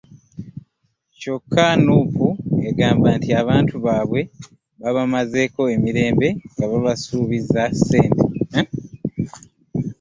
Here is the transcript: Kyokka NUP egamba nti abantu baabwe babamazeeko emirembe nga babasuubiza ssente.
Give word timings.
Kyokka 1.19 1.65
NUP 1.85 2.13
egamba 2.69 3.07
nti 3.17 3.29
abantu 3.41 3.75
baabwe 3.85 4.21
babamazeeko 4.81 5.61
emirembe 5.75 6.27
nga 6.53 6.65
babasuubiza 6.71 7.61
ssente. 7.71 8.59